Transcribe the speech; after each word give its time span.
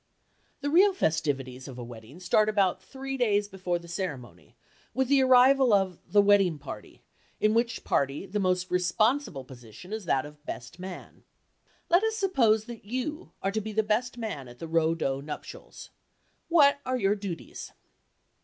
The 0.61 0.71
real 0.71 0.93
festivities 0.93 1.67
of 1.67 1.77
a 1.77 1.83
wedding 1.83 2.19
start 2.19 2.49
about 2.49 2.81
three 2.81 3.17
days 3.17 3.47
before 3.47 3.77
the 3.77 3.87
ceremony, 3.87 4.55
with 4.95 5.09
the 5.09 5.21
arrival 5.21 5.71
of 5.73 5.99
the 6.11 6.23
"wedding 6.23 6.57
party," 6.57 7.03
in 7.39 7.53
which 7.53 7.83
party 7.83 8.25
the 8.25 8.39
most 8.39 8.71
responsible 8.71 9.43
position 9.43 9.93
is 9.93 10.05
that 10.05 10.25
of 10.25 10.43
best 10.43 10.79
man. 10.79 11.23
Let 11.87 12.03
us 12.03 12.15
suppose 12.17 12.65
that 12.65 12.83
you 12.83 13.31
are 13.43 13.51
to 13.51 13.61
be 13.61 13.73
the 13.73 13.83
best 13.83 14.17
man 14.17 14.47
at 14.47 14.57
the 14.57 14.67
Roe 14.67 14.95
Doe 14.95 15.21
nuptials. 15.21 15.91
What 16.49 16.79
are 16.83 16.97
your 16.97 17.13
duties? 17.13 17.71